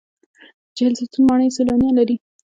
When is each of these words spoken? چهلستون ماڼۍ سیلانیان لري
چهلستون 0.77 1.23
ماڼۍ 1.29 1.47
سیلانیان 1.57 1.93
لري 1.97 2.15